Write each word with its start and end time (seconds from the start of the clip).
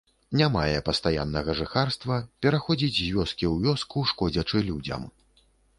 Не 0.39 0.45
мае 0.53 0.79
пастаяннага 0.87 1.55
жыхарства, 1.61 2.17
пераходзіць 2.47 2.93
з 3.01 3.07
вёскі 3.19 3.45
ў 3.53 3.69
вёску, 3.69 3.97
шкодзячы 4.15 4.69
людзям. 4.73 5.11